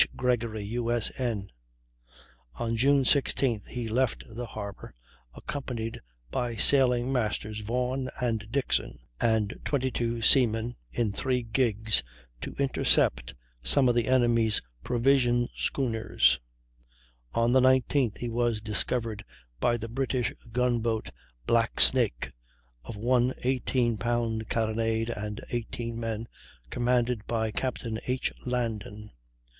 Gregory, 0.15 0.63
U.S.N. 0.65 1.51
On 2.55 2.75
June 2.75 3.03
16th 3.03 3.67
he 3.67 3.87
left 3.87 4.23
the 4.27 4.47
Harbor, 4.47 4.95
accompanied 5.35 6.01
by 6.31 6.55
Sailing 6.55 7.13
masters 7.13 7.59
Vaughan 7.59 8.09
and 8.19 8.51
Dixon 8.51 8.97
and 9.19 9.59
22 9.63 10.23
seamen, 10.23 10.75
in 10.89 11.11
three 11.11 11.43
gigs, 11.43 12.01
to 12.41 12.55
intercept 12.57 13.35
some 13.61 13.87
of 13.87 13.93
the 13.93 14.07
enemy's 14.07 14.59
provision 14.83 15.47
schooners; 15.55 16.39
on 17.35 17.53
the 17.53 17.61
19th 17.61 18.17
he 18.17 18.27
was 18.31 18.59
discovered 18.59 19.23
by 19.59 19.77
the 19.77 19.87
British 19.87 20.33
gun 20.51 20.79
boat 20.79 21.11
Black 21.45 21.79
Snake, 21.79 22.31
of 22.83 22.95
one 22.95 23.35
18 23.43 23.97
pound 23.99 24.49
carronade 24.49 25.11
and 25.11 25.41
18 25.51 25.99
men, 25.99 26.27
commanded 26.71 27.27
by 27.27 27.51
Captain 27.51 27.99
H. 28.07 28.33
Landon. 28.47 29.11